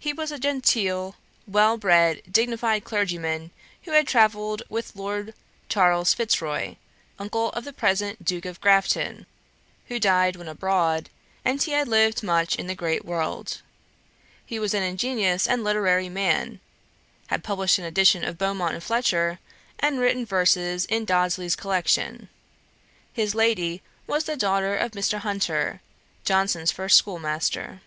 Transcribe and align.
He 0.00 0.12
was 0.12 0.32
a 0.32 0.38
genteel 0.40 1.14
well 1.46 1.76
bred 1.76 2.22
dignified 2.28 2.82
clergyman, 2.82 3.52
had 3.86 4.08
travelled 4.08 4.64
with 4.68 4.96
Lord 4.96 5.32
Charles 5.68 6.12
Fitzroy, 6.12 6.74
uncle 7.20 7.50
of 7.50 7.64
the 7.64 7.72
present 7.72 8.24
Duke 8.24 8.46
of 8.46 8.60
Grafton, 8.60 9.26
who 9.86 10.00
died 10.00 10.34
when 10.34 10.48
abroad, 10.48 11.08
and 11.44 11.62
he 11.62 11.70
had 11.70 11.86
lived 11.86 12.24
much 12.24 12.56
in 12.56 12.66
the 12.66 12.74
great 12.74 13.04
world. 13.04 13.62
He 14.44 14.58
was 14.58 14.74
an 14.74 14.82
ingenious 14.82 15.46
and 15.46 15.62
literary 15.62 16.08
man, 16.08 16.58
had 17.28 17.44
published 17.44 17.78
an 17.78 17.84
edition 17.84 18.24
of 18.24 18.36
Beaumont 18.38 18.74
and 18.74 18.82
Fletcher, 18.82 19.38
and 19.78 20.00
written 20.00 20.26
verses 20.26 20.84
in 20.86 21.06
Dodsley's 21.06 21.54
collection. 21.54 22.28
His 23.12 23.36
lady 23.36 23.82
was 24.08 24.24
the 24.24 24.36
daughter 24.36 24.74
of 24.76 24.90
Mr. 24.94 25.18
Hunter, 25.20 25.80
Johnson's 26.24 26.72
first 26.72 26.98
schoolmaster. 26.98 27.82